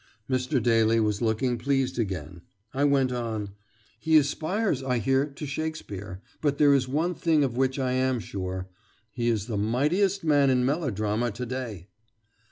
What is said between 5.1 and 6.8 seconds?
to Shakespeare, but there